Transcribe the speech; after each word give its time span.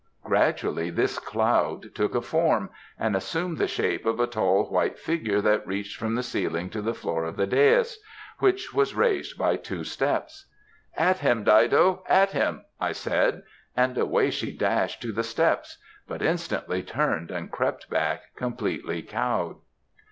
"Gradually, 0.23 0.89
this 0.89 1.19
cloud 1.19 1.93
took 1.93 2.15
a 2.15 2.21
form, 2.23 2.71
and 2.97 3.15
assumed 3.15 3.59
the 3.59 3.67
shape 3.67 4.03
of 4.03 4.19
a 4.19 4.25
tall 4.25 4.63
white 4.71 4.97
figure 4.97 5.41
that 5.41 5.67
reached 5.67 5.95
from 5.95 6.15
the 6.15 6.23
ceiling 6.23 6.71
to 6.71 6.81
the 6.81 6.95
floor 6.95 7.23
of 7.23 7.35
the 7.37 7.45
dais, 7.45 7.99
which 8.39 8.73
was 8.73 8.95
raised 8.95 9.37
by 9.37 9.57
two 9.57 9.83
steps. 9.83 10.47
At 10.97 11.19
him, 11.19 11.43
Dido! 11.43 12.03
At 12.09 12.31
him! 12.31 12.65
I 12.79 12.93
said, 12.93 13.43
and 13.77 13.95
away 13.95 14.31
she 14.31 14.51
dashed 14.51 15.03
to 15.03 15.11
the 15.11 15.21
steps, 15.23 15.77
but 16.07 16.23
instantly 16.23 16.81
turned 16.81 17.29
and 17.29 17.51
crept 17.51 17.87
back 17.87 18.35
completely 18.35 19.03
cowed. 19.03 19.57